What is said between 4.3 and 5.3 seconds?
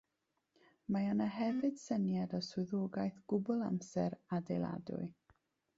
adeiladadwy.